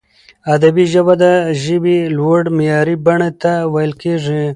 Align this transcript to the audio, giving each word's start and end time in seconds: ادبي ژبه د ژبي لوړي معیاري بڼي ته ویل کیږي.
ادبي 0.55 0.85
ژبه 0.93 1.13
د 1.23 1.25
ژبي 1.63 1.97
لوړي 2.17 2.49
معیاري 2.57 2.95
بڼي 3.05 3.31
ته 3.41 3.51
ویل 3.73 3.93
کیږي. 4.01 4.43